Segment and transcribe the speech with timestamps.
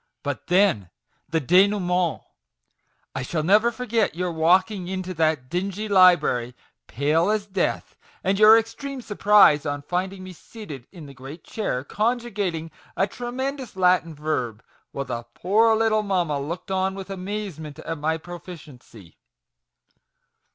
[0.23, 0.89] But then
[1.29, 2.23] the denouement!
[3.13, 6.55] I shall never forget your walking into that dingy library,
[6.87, 11.83] pale as death, and your extreme surprise on finding me seated in the great chair,
[11.83, 17.99] conjugating a tremendous Latin verb, while the poor little mamma looked on with amazement at
[17.99, 19.19] my proficiency